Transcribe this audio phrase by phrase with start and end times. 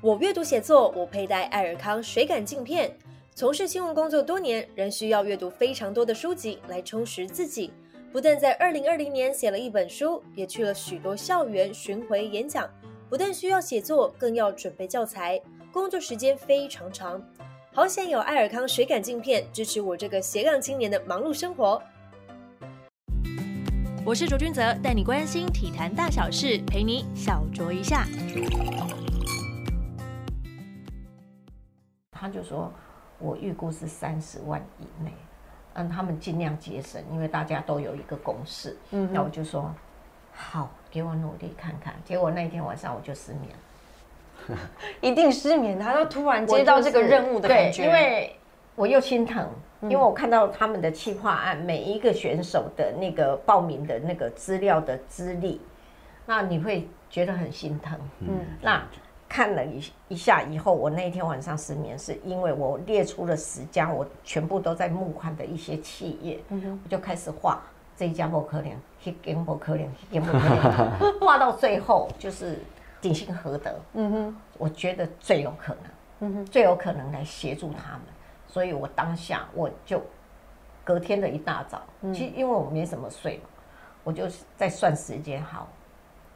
[0.00, 2.96] 我阅读写作，我佩戴爱尔康水感镜片。
[3.34, 7.72] 从事新闻工作多年，仍需要阅读非常多的书籍来充实自己。
[8.12, 12.70] 不但在二零二零年写了一本书，也去了许多校园巡回演讲。
[13.10, 15.40] 不但需要写作，更要准备教材，
[15.72, 17.20] 工作时间非常长。
[17.74, 21.82] 好险有爱尔康水感镜片支持我这个斜杠青年的忙碌生活。
[24.04, 28.06] 我是卓君泽，带你关心体坛大小事，陪你小酌一下。
[32.18, 32.72] 他就说，
[33.18, 35.12] 我预估是三十万以内，
[35.74, 38.76] 让他们尽量节省，因为大家都有一个公式。
[38.90, 39.72] 嗯，那我就说
[40.32, 41.94] 好，给我努力看看。
[42.04, 43.54] 结果那一天晚上我就失眠。
[45.00, 48.36] 一定失眠，他就突然接到这个任务的感觉，因为
[48.74, 49.46] 我又心疼，
[49.82, 55.60] 因为我看到他们的企划案，每一个选手的那个报名的那个资料的资历，
[56.24, 57.98] 那你会觉得很心疼。
[58.20, 58.82] 嗯，那
[59.28, 67.62] 看了一一下以后，我那一天晚上失眠，是因为我列出了十家，我全部都在募款的一些企业，我就开始画
[67.96, 68.72] 这一家不可怜，
[69.04, 72.58] 一间不可怜，一间不可怜，画到最后就是。
[73.00, 75.82] 鼎信合德，嗯哼，我觉得最有可能，
[76.18, 78.02] 嗯哼，最有可能来协助他们，
[78.48, 80.02] 所以我当下我就
[80.82, 81.80] 隔天的一大早，
[82.12, 83.42] 其实因为我没什么睡嘛，
[84.02, 84.24] 我就
[84.56, 85.68] 在算时间，好，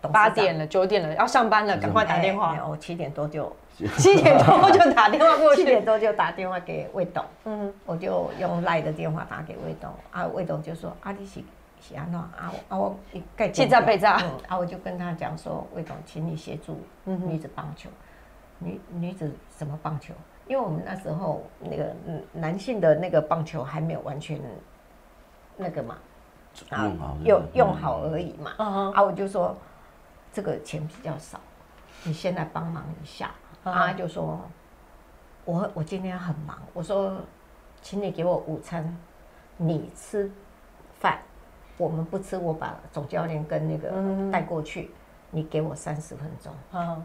[0.09, 2.57] 八点了，九点了，要上班了，赶快打电话。
[2.69, 3.55] 我七点多就
[3.99, 11.41] 七点多就打电话过去，七点多就打电话给魏董，嗯，我就用赖的电话打给魏董，啊，魏董就说啊，你是。
[11.85, 12.97] 是安怎啊啊我
[13.35, 14.13] 盖气炸被炸，
[14.47, 17.91] 啊我就跟他讲说，魏董，请你协助女子棒球，
[18.61, 20.15] 女女子什么棒球？
[20.47, 21.93] 因为我们那时候那个
[22.33, 24.41] 男性的那个棒球还没有完全
[25.57, 25.97] 那个嘛，
[26.71, 28.53] 用好用用好而已嘛。
[28.95, 29.57] 啊我就说
[30.33, 31.39] 这个钱比较少，
[32.05, 33.31] 你现在帮忙一下。
[33.65, 34.41] 啊就说
[35.45, 37.17] 我我今天很忙，我说
[37.81, 38.97] 请你给我午餐，
[39.57, 40.31] 你吃
[40.99, 41.19] 饭。
[41.79, 43.91] 我们不吃，我把总教练跟那个
[44.31, 44.91] 带过去，
[45.31, 46.53] 你给我三十分钟，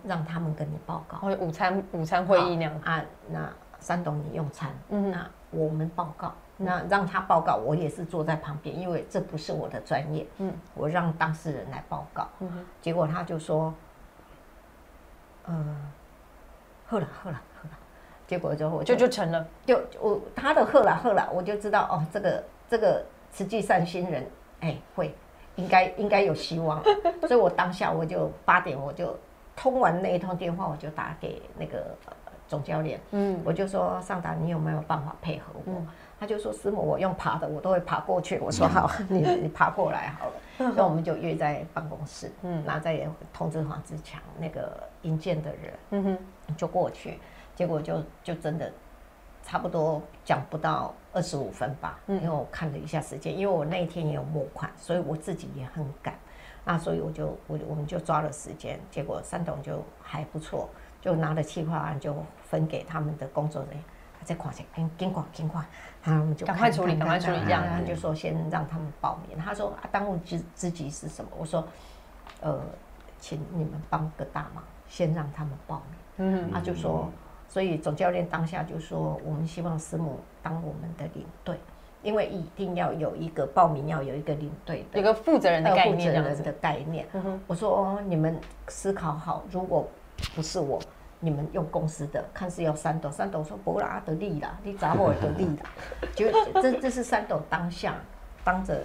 [0.03, 1.27] 让他们跟你报告。
[1.39, 3.03] 午餐午餐会议那样啊？
[3.29, 3.49] 那
[3.79, 10.25] 三董你用餐，嗯那我们报告，那让他报告，我也是坐在旁边，因为这不是我的专业。
[10.39, 12.27] 嗯，我让当事人来报告。
[12.39, 13.73] 嗯结果他就说，
[15.45, 15.91] 嗯，
[16.87, 17.75] 喝了喝了喝了，
[18.25, 24.27] 结果就就就成了，就我他的喝了喝了，我就知道哦，这个这个慈济善心人。
[24.61, 25.13] 哎，会，
[25.55, 26.83] 应该应该有希望，
[27.27, 29.15] 所以我当下我就八点我就
[29.55, 31.95] 通完那一通电话，我就打给那个
[32.47, 35.73] 总教练，嗯，我就说上达，你有没有办法配合我？
[36.19, 38.39] 他就说师母，我用爬的，我都会爬过去。
[38.39, 40.33] 我说好， 你你爬过来好了。
[40.75, 47.19] 那我们就约在办公室，嗯，然后再通知黄志强那个引荐的人，嗯哼，就过去，
[47.55, 48.71] 结果就就真的。
[49.43, 56.13] 差不多讲不到二十五分吧，因为我看了一下时间，因为我那一天也有募款，所以我自己也很赶，
[56.65, 60.69] 那所以我就我我们就抓了时间，结果三董就还不错，
[61.01, 63.83] 就拿了企划案就分给他们的工作人员，
[64.23, 65.63] 再快些，跟跟快跟快，
[66.01, 71.31] 他们就赶快处理，赶快处理，这样他就说先让他们报名，他说啊，当务之之急是什么？
[71.37, 71.67] 我说，
[72.41, 72.59] 呃，
[73.19, 75.81] 请你们帮个大忙，先让他们报
[76.17, 77.09] 名，嗯，他就说。
[77.49, 81.57] 所以总教练当下就说：“我们希望师母当我们的领队，
[82.03, 85.97] 因为一定要有一个报名，要有一个领队的，有个负责人的概念。
[85.97, 87.07] 负责人的概念。
[87.47, 88.37] 我说哦：你们
[88.67, 89.89] 思考好，如果
[90.35, 90.79] 不是我，
[91.19, 93.09] 你们用公司的，看是要三斗。
[93.09, 95.63] 三斗说不拉得利啦，你砸我得利啦。
[96.15, 97.95] 就这这是三斗当下
[98.43, 98.83] 当着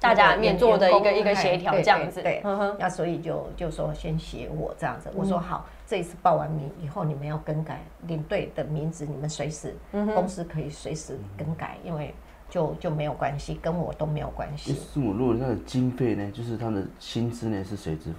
[0.00, 2.22] 大家面做的一个一个协调这样子。
[2.22, 2.42] 对，
[2.78, 5.10] 那所以就就说先写我这样子。
[5.14, 12.12] 我说好。”这一次报完名以后，你们要更改领队的名字，你们随时公司可以随时更改，因为
[12.50, 14.74] 就就没有关系，跟我都没有关系。
[14.74, 18.16] 师母，如果那个经费呢，就是他的薪资呢，是谁支付？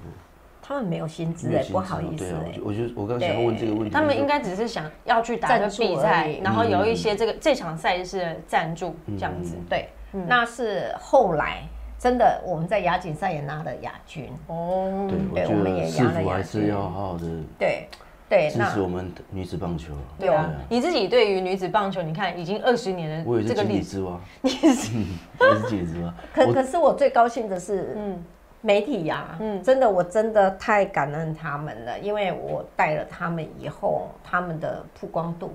[0.67, 2.59] 他们没有薪资哎，不好意思哎。
[2.63, 9.55] 我觉得我刚想要问这个问题，他们应该只是想要去打个比赛，然后有一些这个这场赛事的赞助这样子。
[9.69, 11.63] 对，那是后来。
[11.99, 15.09] 真的，我们在亚锦赛也拿了亚军哦。
[15.33, 17.25] 对，我们也师傅还是要好好的
[17.57, 17.87] 对
[18.29, 19.95] 对支持我们女子棒球。
[20.19, 24.91] 对啊，你自己对于女子棒球，你看已经二十年了，这个历史哇， 你是
[25.41, 26.13] 我是姐子蛙。
[26.35, 28.23] 可可是我最高兴的是，嗯，
[28.67, 35.53] 媒体呀，嗯，真的我真的太感恩他们了，因为我带了他们以后，他们的曝光度。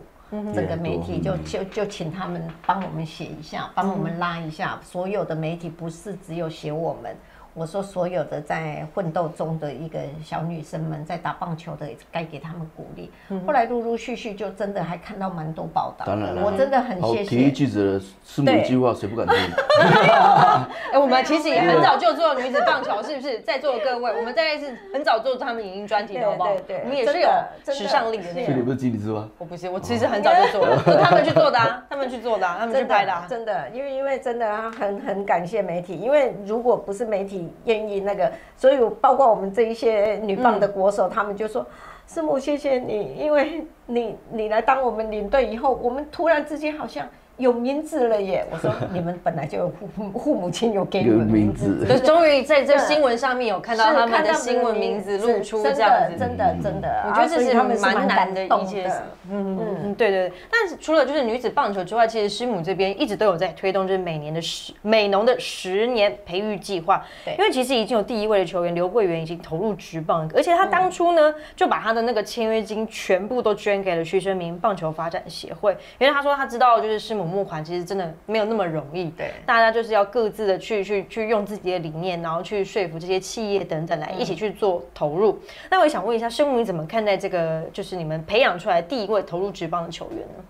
[0.55, 4.81] 整个媒体就就就请他们帮我们写一下，帮我们拉一下。
[4.83, 7.15] 所有的媒体不是只有写我们，
[7.55, 13.11] 我说所有的在奋斗中的一个小女生们，在打棒球的，该给他们鼓励。
[13.47, 17.25] 后来陆陆续续就真的还看到蛮多报道，当然了我真的很谢谢。
[17.25, 19.37] 体育记者的师母一句话，谁不敢听？
[20.93, 23.41] 哎，我们其实也很早就做女子棒球，是不是？
[23.41, 26.55] 在座的各位，我们大概是很早做他们影音专题的，好不好？
[26.55, 27.29] 对对对我们也是有
[27.75, 28.33] 时尚力的。
[28.33, 29.29] 所以你不是经理是吗？
[29.39, 33.21] 我不是，我其实很早就做了， 是他们去做的啊，他们去做的啊，他们去真拍的啊。
[33.23, 41.65] 的真的，因为因为真的啊很很感谢媒体，因为如果不是媒体愿意那个，所以包括我们这一些女棒的国手，他们就说。
[42.05, 47.09] 师母，谢谢你，因为你你来当我们领队以后，我们突然之间好像
[47.39, 48.47] 有名字了耶！
[48.51, 58.97] 我说 你们本来就有父父父母亲有给你们名字，就终于在这新闻上面有看到他们看到的新闻名字露出真这样子，的真的真的，我觉得这是他们蛮难的一件事。
[59.31, 59.57] 嗯。
[59.57, 60.33] 嗯嗯，对对对。
[60.51, 67.03] 但是除了就是女子棒球之外，其实师母这边一直都有在推动，就是每年的十美农的十年培育计划。
[67.25, 67.35] 对。
[67.39, 85.39] 因为其实已经有第一位的球员刘桂元已经投入职棒，而且他当初呢就把他的那个签约金全部都捐给了徐生明棒球发展协会，因为他说他知道就是师母募款其实真的没有那么容易，对大家就是要各自的去去去用自己的理念，然后去说服这些企业等等来一起去做投入。
[85.71, 90.45] 那我也想问一下，师母你怎么看待这个就是你们培养出来第一位投入职棒的球员呢？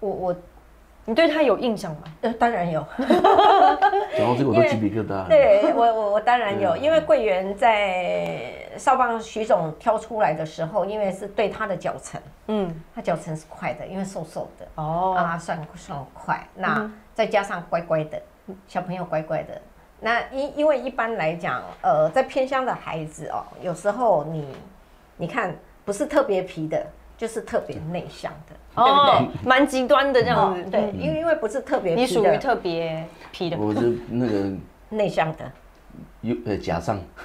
[0.00, 0.36] 我我
[1.06, 2.02] 你对他有印象吗？
[2.20, 5.26] 呃当然有，讲到这个我都鸡皮疙瘩。
[5.28, 16.46] 对我我我当然有，嗯因为桂圆在少棒徐总挑出来的时候，因为是对他的脚程，嗯，他脚程是快的，因为瘦瘦的，哦，啊，算算快。
[16.54, 18.20] 那再加上乖乖的
[18.66, 19.60] 小朋友，乖乖的。
[20.00, 24.46] 那因因为一般来讲，呃，在偏乡的孩子哦，有时候你
[25.18, 26.86] 你看不是特别皮的，
[27.18, 29.14] 就是特别内向的，对不对？
[29.14, 34.50] 哦，蛮极端的这样子，哦对，因为因为不是特别皮的，你属于特别皮的，我是那个
[34.88, 35.52] 内向的，
[36.22, 36.98] 有呃假上，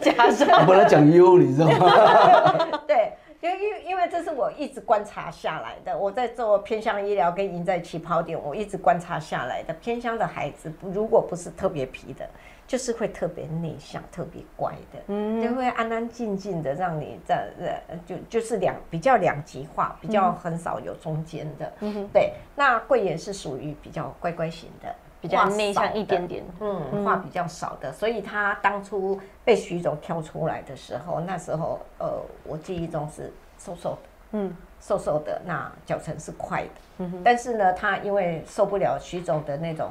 [0.00, 2.80] 加上我本来讲优，你知道吗？
[2.86, 5.96] 对，因为因为因为这是我一直观察下来的。
[5.96, 9.74] 我在做偏向医疗跟赢在起跑点，我一直观察下来的。
[9.74, 12.28] 偏向的孩子，如果不是特别皮的，
[12.66, 21.72] 就是会特别内向、特别乖的，嗯，就会安安静静的，让你在呃就就是两比较两极化，比较很少有中间的。
[21.80, 22.32] 嗯对。
[22.54, 26.44] 那桂妍是属于比较乖乖型的，比较内向一的点点。
[26.60, 32.08] 嗯，话比较少的，所以他当初被徐总挑出来的时候，那时候呃，
[32.44, 33.98] 我记忆中是瘦瘦的，
[34.32, 39.90] 嗯，瘦瘦的，那脚程是快的，嗯但是呢，他因为受不了徐总的那种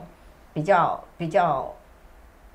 [0.53, 1.71] 比较比较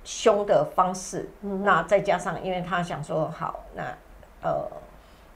[0.03, 3.83] 凶的方式，那再加上因为他想说好，那
[4.43, 4.67] 呃，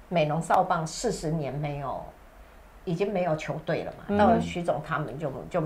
[0.08, 2.02] 美容少棒四十年没有，
[2.84, 5.62] 已经没有球队了嘛，到了徐总他们就就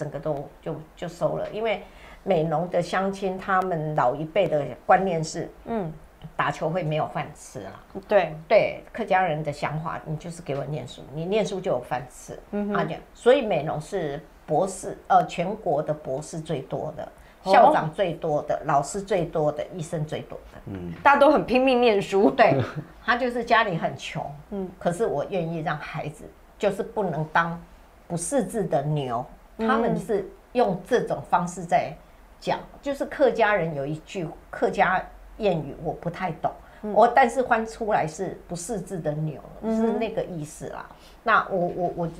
[0.00, 1.82] 整个都就就收了，因为
[2.24, 5.92] 美浓的乡亲他们老一辈的观念是嗯，
[6.34, 7.70] 打球会没有饭吃了。
[8.08, 12.38] 对，对客家人的想法，你就是给我念书，你念书就有饭吃。
[12.52, 17.04] 嗯啊，所以美容是博士，呃，全国的博士最多的，
[17.42, 17.52] 哦。
[17.52, 20.60] 校长最多的，老师最多的，医生最多的。
[20.72, 20.94] 嗯。
[21.02, 22.58] 大家都很拼命念书，对，
[23.04, 26.24] 他就是家里很穷，嗯，可是我愿意让孩子
[26.58, 27.60] 就是不能当
[28.08, 29.24] 不识字的牛，
[29.60, 31.94] 他们是用这种方式在
[32.40, 35.04] 讲，就是客家人有一句客家
[35.38, 36.50] 谚语，我不太懂。
[36.94, 40.86] 我但是翻出来是不识字的牛，是那个意思啦。
[41.22, 42.10] 那我我我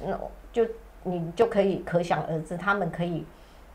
[0.52, 0.66] 就
[1.02, 3.24] 你就可以可想而知，他们可以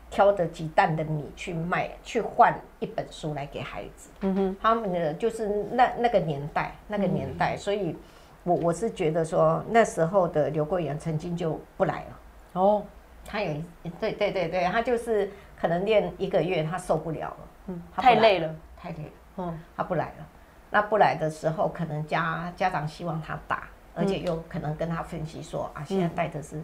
[0.08, 4.08] 挑着几担的米去卖，去换一本书来给孩子。
[4.20, 7.96] 嗯哼，他们的就是那那个年代，那个年代，所以
[8.44, 12.60] 我我是觉得说那时候的刘桂元曾经就不来了。
[12.60, 12.84] 哦，
[13.26, 13.52] 他有
[13.82, 15.30] 一对对对对，他就是
[15.60, 20.26] 可能练一个月，他受不了了，嗯，太累了，太累了，嗯，他不来了。
[20.70, 26.60] 那不来的时候，可能家家长希望他打，而且又可能跟他分析说啊，现在带的是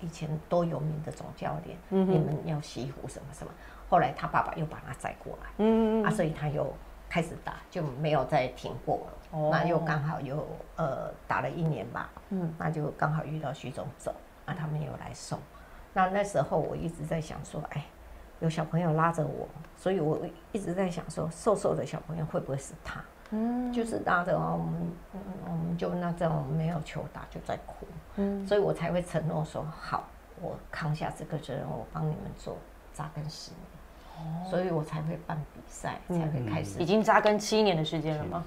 [0.00, 3.52] 以前多有名的总教练，你们要西湖什么什么。
[3.88, 6.72] 后来他爸爸又把他载过来，嗯，啊，所以他又
[7.08, 9.12] 开始打，就没有再停过了。
[9.32, 10.44] 哦那又刚好又
[10.76, 14.12] 呃打了一年吧，嗯，那就刚好遇到徐总走，
[14.44, 15.38] 啊，他们又来送。
[15.92, 17.84] 那那时候我一直在想说，哎，
[18.40, 20.20] 有小朋友拉着我，所以我
[20.52, 23.02] 一直在想说，瘦瘦的小朋友会不会是他？
[23.32, 30.04] 嗯，就是拉着哦，我们嗯我们就那这样没有球打就在哭，嗯，所以我才会承诺说好，
[30.40, 32.58] 我扛下这个责任，我帮你们做
[32.92, 38.44] 扎根十年，所以我才会办比赛，才会开始已经扎根七年的时间了吗？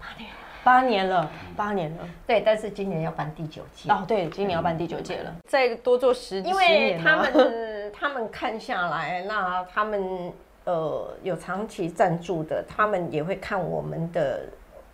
[0.00, 0.30] 八年，
[0.64, 2.08] 八年了，八年了。
[2.26, 10.32] 对，但是今年要办第九届，哦，对，今年要办第九届了，再多做十因为他们 他们看下来，那他们
[10.64, 14.40] 呃有长期赞助的，他们也会看我们的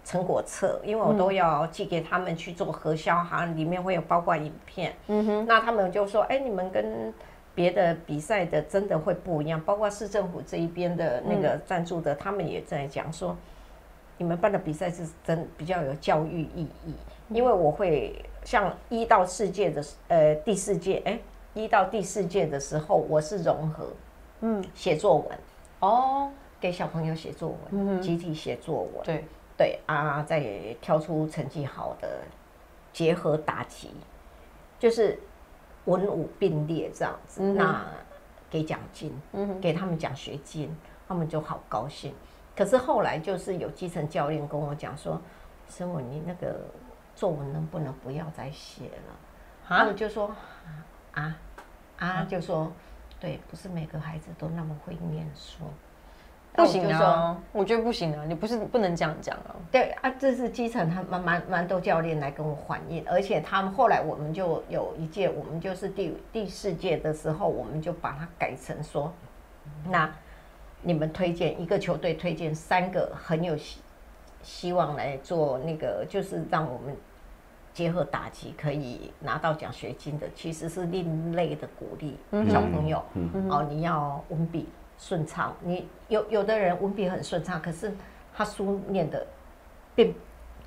[0.04, 4.92] 成果册，因为我都要寄给他们去做核销哈，里面会有包括影片。
[5.06, 7.14] 嗯哼，那他们就说，哎，你们跟
[7.54, 13.36] 别的比赛的真的会不一样，包括市政府这一边的那个赞助的，他们也在讲说，
[14.20, 16.94] 你们办的比赛是真比较有教育意义，
[17.30, 21.18] 因为我会像一到四届的呃第四届，哎，
[21.54, 23.90] 一到第四届的时候，我是融合，
[24.42, 25.38] 嗯，写作文。
[25.78, 29.24] 哦，给小朋友写作文，集体写作文，对。
[29.56, 30.42] 对啊，再
[30.82, 32.20] 挑出成绩好的，
[32.92, 33.90] 结合打击，
[34.78, 35.18] 就是
[35.86, 37.86] 文武并列这样子，那
[38.50, 39.18] 给奖金，
[39.62, 40.74] 给他们奖学金，
[41.08, 42.14] 他们就好高兴。
[42.56, 45.20] 可是后来就是有基层教练跟我讲说
[45.68, 46.56] ：“师傅，你那个
[47.14, 49.14] 作文能不能不要再写了？”
[49.66, 50.34] 他们就说
[51.14, 51.36] ：“啊
[51.98, 52.70] 啊，就说
[53.18, 55.64] 对，不是每个孩子都那么会念书。”
[56.52, 57.38] 不行啊！
[57.52, 58.24] 我觉得不行啊！
[58.26, 59.54] 你不是不能这样讲啊！
[59.70, 69.12] 对啊，这是基层，他蛮蛮蛮多教练来跟我反映，而且他们后来我们就有一届，我们就是第第四届的时候，我们就把它改成说，
[69.86, 70.12] 那
[70.82, 73.80] 你们推荐一个球队推荐三个很有希
[74.42, 76.96] 希望来做那个，就是让我们
[77.72, 82.16] 结合打击可以拿到奖学金的，其实是另类的鼓励
[82.50, 83.02] 小朋友。
[83.48, 84.68] 哦，你要文笔。
[85.02, 87.90] 顺畅，你有有的人文笔很顺畅，可是
[88.34, 89.26] 他书念的
[89.94, 90.14] 并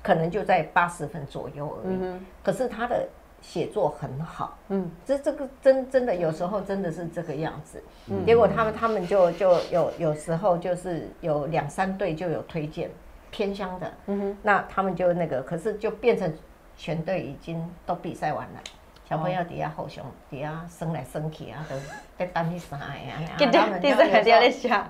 [0.02, 1.96] 可能就在八十分左右而已。
[2.42, 3.08] 可是他的
[3.46, 7.80] 写作很好，嗯，这这个真真的有时候真的是这个样子。
[8.24, 12.90] 结果他们他们就就有有时候就是有两三队就有推荐
[13.30, 16.32] 偏乡的，嗯哼，那他们就那个，可是就变成
[16.76, 18.60] 全队已经都比赛完了。
[19.06, 21.76] 小朋友底下好熊，底下升来升去啊，都
[22.16, 23.20] 在等你啥呀？
[23.38, 23.82] 他们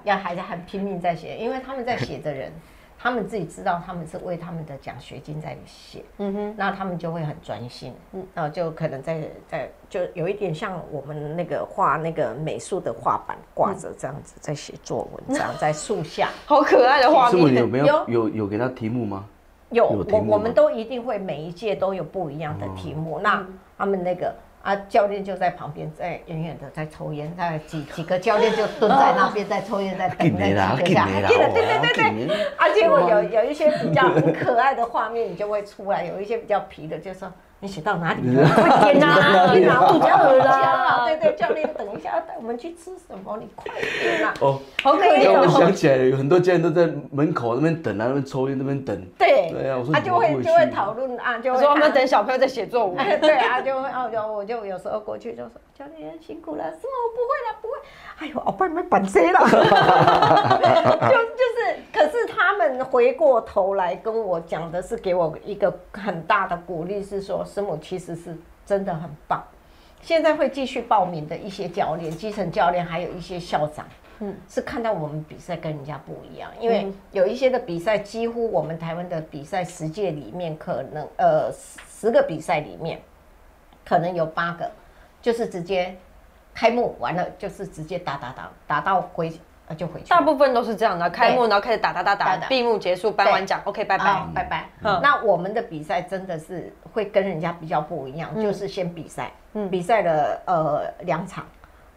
[0.04, 2.52] 要还在很拼命在写，因为他们在写的人，
[3.04, 17.56] 他们自己知道他们是为他们的奖学金在写，嗯哼，那他们就会很专心，嗯，然后就可能在在就有一点像我们那个画那个美术的画板挂着这样子在写作文，这样在树下， 好可爱的画面。
[17.56, 19.26] 有没有有有给他题目吗？
[19.68, 23.46] 有，我我们都一定会每一届都有不一样的题目，那。
[23.76, 24.32] 他们那个
[24.64, 34.08] 啊，教练就在旁边，在远远的在抽烟，在几几个教练就蹲在那边在抽烟，在等那几个下，对对对对对，而且我有 有一些比较
[34.42, 37.30] 可爱的画面，你就会出来，有一些比较皮的，就说。
[37.60, 38.46] 你写到哪里 了？
[38.54, 39.54] 快点啊！
[39.54, 41.06] 你哪肚子饿了？
[41.06, 43.38] 对对，教练，等一下要带我们去吃什么？
[43.40, 44.34] 你快点啊！
[44.40, 48.94] 哦，好可爱我想起来有很多家人都在门口那边等啊，那边抽烟，那边等。
[49.18, 52.96] 对对啊，我说他就会就会讨论啊，就说我们等小朋友在写作文。
[53.20, 56.92] 对啊，就会哦，就我就有时候过去就说教练辛苦了，是吗？
[57.04, 57.74] 我不会了，不会。
[58.18, 59.40] 哎呦，我爸没板谁了？
[59.40, 59.46] 就
[61.16, 69.42] 就是，可是他们回过头来跟我讲的是，给我一个很大的鼓励，是说师母其实是真的很棒。
[70.02, 73.86] 现在会继续报名的一些教练、基层教练，还有一些校长，
[74.20, 81.52] 嗯，是看到我们比赛跟人家不一样，因为有一些的比赛，几乎我们台湾的比赛十届里面，可能呃
[81.88, 83.00] 十个比赛里面，
[83.84, 84.70] 可能有八个
[85.22, 85.94] 就是直接。
[86.56, 89.32] 开幕完了就是直接打打打打到回
[89.66, 91.08] 呃就回去，大部分都是这样的。
[91.10, 94.26] 开幕然后开始打打打打，闭幕结束颁完奖，OK 拜拜。
[94.34, 94.68] 拜拜。
[95.00, 99.32] 那我们的比赛真的是会跟人家比较不一样，就是先比赛，
[99.70, 101.46] 比赛了呃两场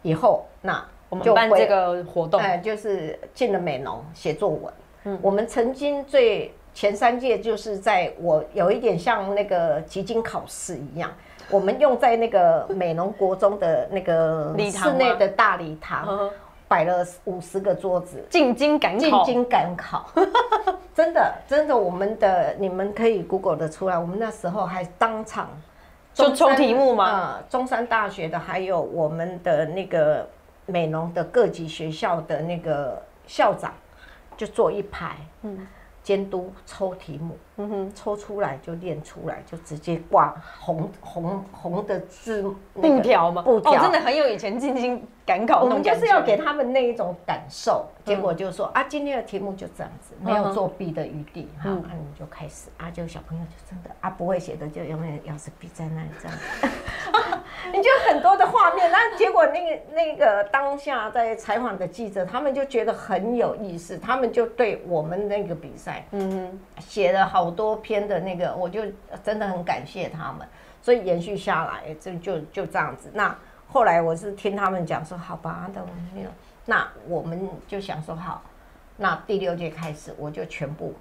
[0.01, 4.73] 以后，那我们办这个活动，哎就是进了美农写作文。
[5.03, 11.11] 嗯，我们曾经最前三届就是在我有一点像那个集金考试一样。
[11.49, 16.29] 我们用在那个美浓国中的那个室内的大礼堂，
[16.67, 20.09] 摆了五十个桌子，进京赶考，进京赶考，
[20.93, 25.49] 真的真的，我们的你们可以 Google 的出来，我们那时候还当场
[26.13, 27.39] 就抽题目吗？
[27.49, 30.27] 中山大学的，还有我们的那个
[30.65, 33.73] 美容的各级学校的那个校长，
[34.35, 35.67] 就坐一排，嗯。
[36.03, 43.41] 监督抽题目，嗯哼，抽出来就练出来，就直接挂红红红的字布条吗？
[43.41, 47.85] 布条，哦，真的很有以前进京赶考我们就是要给他们那一种感受。
[48.05, 51.49] 结果就说啊，今天的题目就这样子，没有作弊的余地。
[51.57, 56.37] 好，那你就开始啊，就小朋友就真的啊，不会写的就永远要是笔在那里这样。
[57.73, 68.81] 你就很多的画面，那结果那个那个当下在采访的记者，他们就觉得很有意思，他们就对我们那个比赛，嗯，写了好多篇的那个，我就
[69.23, 70.47] 真的很感谢他们，
[70.81, 73.09] 所以延续下来，就就就这样子。
[73.13, 73.35] 那
[73.67, 75.81] 后来我是听他们讲说，好吧，都
[76.13, 76.29] 没有，
[76.65, 78.41] 那我们就想说好，
[78.95, 80.93] 那第六届开始，我就全部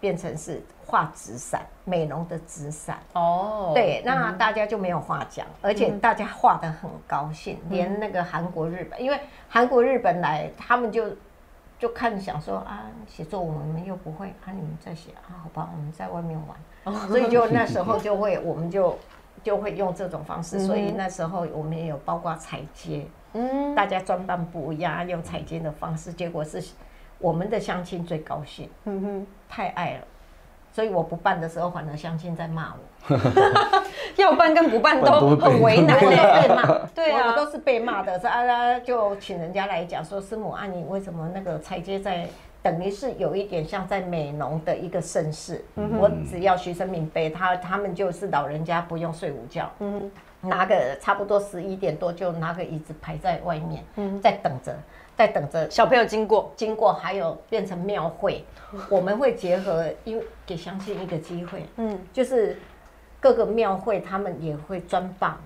[0.00, 2.98] 变成是画纸伞，美容的纸伞。
[3.12, 11.04] 哦，对，那大家就没有话讲，而且大家画的很高兴，连那个韩国、日本，因为韩国、日本来，他们就
[11.80, 18.98] 就看想说啊，写作文我们又不会，啊，你们在写啊，好吧，我们在外面玩，所以就那时候就会，我们就
[19.42, 26.62] 就会用这种方式，所以那时候我们也有包括彩接，嗯，大家装扮不一样，用彩接的方式，结果是
[27.18, 30.06] 我们的相亲最高兴，嗯哼，太爱了。
[30.72, 33.16] 所以我不办的时候，反而相亲在骂我。
[34.16, 38.18] 要办跟不办办都很为难我都欸被骂，对啊都是被骂的。
[38.20, 42.28] 是啊，就请人家来讲说，师母啊，你为什么那个彩接在，
[42.62, 45.64] 等于是有一点像在美容的一个盛世。
[45.74, 49.70] 我只要徐生明杯，他他们就是老人家不用睡午觉，
[50.40, 53.84] 拿个差不多十一点多就拿个椅子排在外面，
[54.20, 54.74] 在等着，
[55.16, 58.44] 在等着小朋友经过，经过，还有变成庙会，
[58.88, 62.58] 我们会结合，因为给相亲一个机会，嗯，就是
[63.20, 65.36] 各个庙会他们也会专办，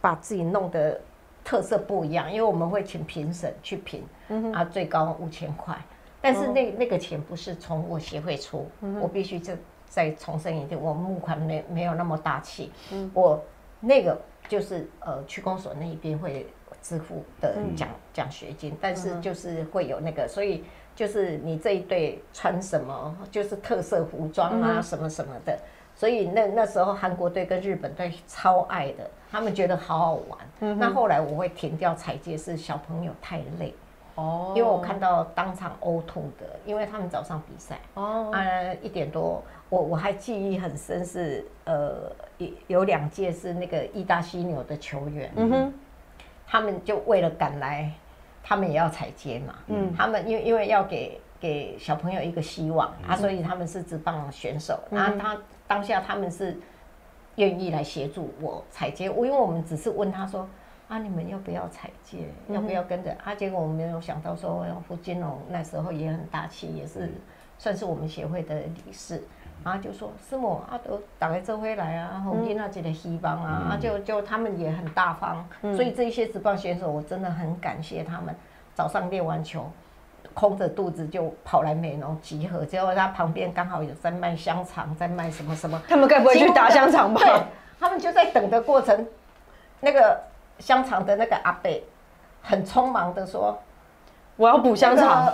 [0.00, 1.00] 把自己弄得
[1.44, 4.04] 特色不一样，因为我们会请评审去评，
[4.52, 5.76] 啊，最高五千块，
[6.20, 8.68] 但是那那个钱不是从我协会出，
[9.00, 12.72] 我必须再再重申一点，我募款没没有那么大气，
[13.14, 13.40] 我
[13.78, 16.44] 那个就是呃区公所那一边会
[16.82, 20.64] 支付的奖奖学金，但是就是会有那个，所以
[20.96, 25.56] 就是你这一队穿什么，就是特色服装啊，什么什么的。
[25.94, 30.78] 所以那那时候韩国队跟日本队超爱的，他们觉得好好玩。
[30.78, 33.72] 那后来我会停掉彩戒，是小朋友太累，
[34.20, 34.52] 哦。
[34.54, 38.40] 因为我看到当场呕吐的，因为他们早上比赛，哦，啊，
[38.82, 45.74] 一点多，我我还记忆很深是，呃，有有两届是那个意大犀牛的球员，嗯哼，
[46.46, 47.90] 他们就为了赶来，
[48.42, 49.94] 他们也要踩街嘛，嗯。
[49.96, 55.36] 他们因为因为要给给小朋友一个希望啊，所以他们是职棒选手，然后他
[55.66, 56.58] 当下他们是
[57.36, 60.48] 愿意来协助我踩街，我因为我们只是问他说。
[60.90, 62.18] 啊，你们要不要踩街？
[62.48, 63.16] 要不要跟着？
[63.24, 67.08] 啊，结果我们没有想到说，胡金龙那时候也很大气，也是
[67.58, 69.22] 算是我们协会的理事，
[69.64, 78.34] 然后就说师母啊，都打来这回来啊，红金那几个希望啊，啊就就他们也很大方，所以这些职棒选手我真的很感谢他们，
[78.74, 79.70] 早上练完球。
[80.32, 87.20] 空着肚子就跑来美容集合，结果他旁边刚好有在卖香肠，在卖什么什么，他们该不会去打香肠吧？
[87.20, 87.42] 对，
[87.80, 89.06] 他们就在等的过程，
[89.80, 90.20] 那个
[90.60, 91.70] 香肠的那个阿伯
[92.42, 93.58] 很匆忙的说，
[94.36, 95.32] 我要补香肠，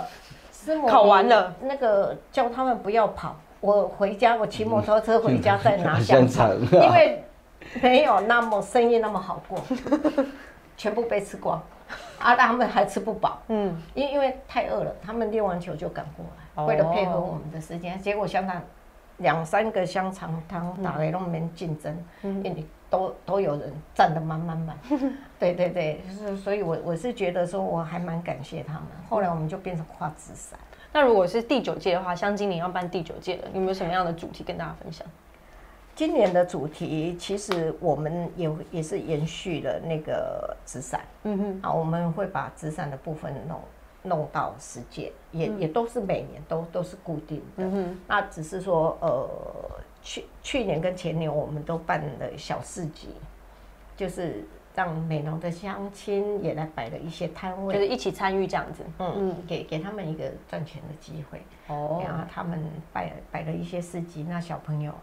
[0.87, 7.23] 烤完了，那个叫他们不要跑，我回家，我骑摩托车回家再拿香香肠，因为
[7.81, 9.59] 没有那么生意那么好过，
[10.75, 11.61] 全部被吃光，
[12.19, 16.65] 啊，他们还吃不饱，嗯，因因为太饿了，他们练完球就赶过来，哦。
[16.65, 18.61] 为了配合我们的时间，结果香肠
[19.17, 24.77] 两三个香肠汤打来都没竞争，因为都都有人占得满满满，
[25.39, 30.59] 对 对对，就是所以我我是觉得说我还蛮感谢他们，后来我们就变成跨纸伞。
[30.93, 35.05] 那如果是第九届的话，像今年要办第九届了，有没有什么样的主题跟大家分享？
[35.95, 43.59] 今年的主题其实我们也也是延续了那个纸伞，嗯哼，啊，我们会把纸伞的部分弄
[44.07, 47.63] 弄到十届，也、也都是每年都都是固定的。
[47.63, 49.29] 嗯，那只是说，呃，
[50.01, 53.09] 去去年跟前年我们都办了小市集，
[53.95, 58.83] 就是让美容的乡亲也来摆了一些摊位，就是一起参与这样子。
[58.99, 61.41] 嗯嗯，给给他们一个赚钱的机会。
[61.67, 61.99] 哦。
[62.03, 64.93] 然后他们摆摆了一些市集，那小朋友，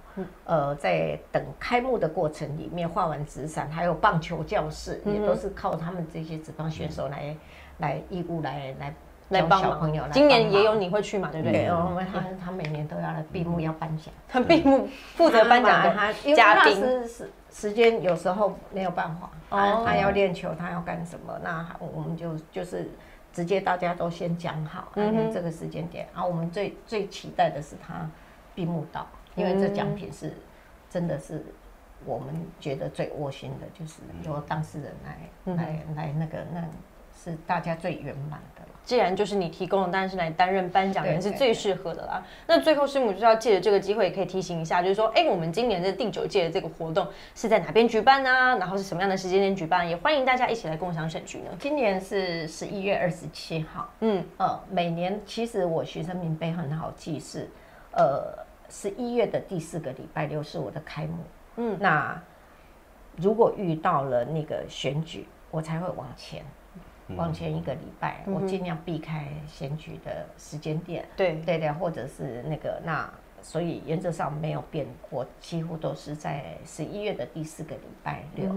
[0.45, 7.37] 呃，在等开幕的过程里面画完纸伞，还有棒球教室，也都是靠他们这些纸棒选手来
[7.79, 8.95] 来义务来来教
[9.31, 11.31] 来帮小朋友来今年也有你会去嘛？
[11.33, 11.71] 对不对，对？
[11.71, 19.83] 我们他他每年都要来闭幕要颁奖，他闭幕负责颁奖他的因为他嘉宾，是时时间有时候没有办法，他哦。
[19.85, 22.91] 他要练球，他要干什么，那我们就就是
[23.33, 28.09] 直接大家都先讲好，嗯这个时间点，然后我们最最期待的是他
[28.55, 30.33] 闭幕到，因为这奖品是
[30.91, 31.45] 真的是
[32.05, 36.61] 我们觉得最窝心的，就是由当事人来嗯来来那个那
[37.15, 38.69] 是大家最圆满的了。
[38.85, 42.23] 既然就是你提供的，当然是来担任颁奖人是最适合的啦。
[42.47, 48.31] 那最后师母就是要借着这个机会，也可以提醒一下，就是说，哎，我们今年的第九届的这个活动是在哪边举办呢？
[48.59, 49.89] 然后是什么样的时间点举办？
[49.89, 51.51] 也欢迎大家一起来共享选举呢。
[51.59, 57.49] 今年是十一月二十七号，嗯，呃，每年其实我学生名碑很好记是，
[57.93, 58.37] 呃，
[58.69, 61.17] 十一月的第四个礼拜六是我的开幕。
[61.57, 62.21] 嗯那
[63.17, 66.45] 如果遇到了那个选举，我才会往前，
[67.17, 71.05] 往前一个礼拜，我尽量避开选举的时间点。
[71.17, 73.09] 对对对，或者是那个那，
[73.43, 78.51] 所以原则上没有变过，几乎都是在十一月的第四个礼拜六。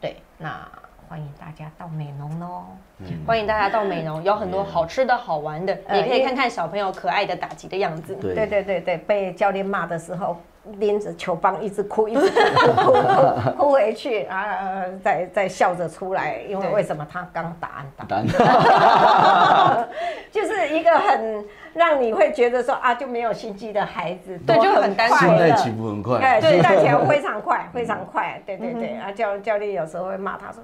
[0.00, 0.68] 对，那
[1.08, 2.64] 欢迎大家到美浓喽。
[3.26, 8.16] 欢迎大家到美浓，有很多好吃的好玩的，呃也可以看看小朋友可爱的打击的样子。
[8.16, 10.36] 对对对对对，被教练骂的时候，
[10.78, 18.26] 拎着球棒一直哭， 一直哭哭哭哭回去啊，再再笑着出来，因为对为什么他刚打安打，单
[20.30, 21.44] 就是一个很
[21.74, 28.96] 让你会觉得说啊就没有心机的孩子，对都就很单纯现在起伏很快，哎，对对，带起来非常快，非常快，对对对。
[28.98, 30.62] 啊，教教练有时候会骂他说。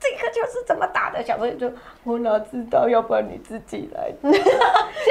[0.00, 1.70] 这个就是怎么打的，小朋友就
[2.04, 4.12] 我哪知道，要不然你自己来。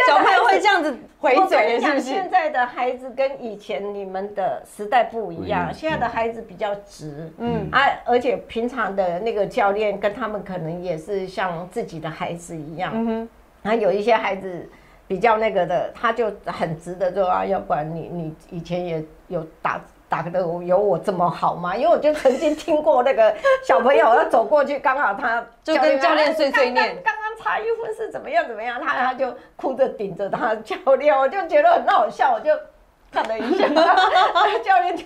[0.08, 2.30] 小朋友会这样子回嘴是不是现？
[2.30, 13.30] 在的孩子跟以前你们的时代不一样，样现在的孩子比较直，嗯嗯啊，而且平常的那个教练跟他们可能也是像自己的孩子一样，嗯哼，
[13.63, 14.69] 然后有一些孩子
[15.08, 21.76] 比较那个的，他就很直的说啊，要不然你你以前也有打打的有我这么好吗？
[21.76, 32.52] 因为我就曾经听过那个小朋友要走过去，刚好他就跟教练碎碎念 刚刚差一分是怎么样怎么样，他他就哭着顶着他的教练，我就觉得很好笑，我就
[33.12, 33.67] 看了一下，
[34.63, 35.06] 教练就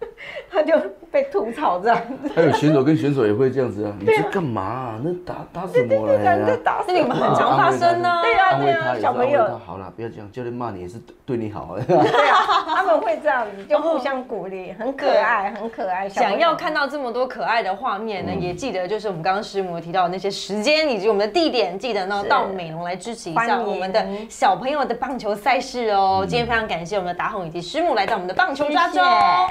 [0.50, 0.74] 他就
[1.10, 2.30] 被吐槽这样子。
[2.34, 5.00] 还有选手跟选手也会这样子啊，你去干嘛啊？
[5.02, 6.58] 那打打什么来在啊？
[6.64, 8.22] 打那你们很常发生呢。
[8.56, 11.80] 对啊安慰他也是小朋友安慰他，好了，不要这样，教练骂你也是对你好啊。
[11.86, 16.08] 对啊，他们会这样子，就互相鼓励，很可爱，很可爱。
[16.08, 26.24] 想要看到这么多可爱的画面呢，嗯也记得就是我们刚刚师母提到的那些时间以及我们的地点，记得呢到美容来支持一下我们的小朋友的棒球赛事哦。
[26.28, 29.00] 今天非常感谢我们的达宏以及师母来到我们的棒球抓周，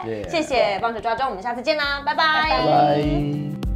[0.04, 3.66] 谢谢谢谢棒球抓周，我们下次见啦，拜拜拜拜。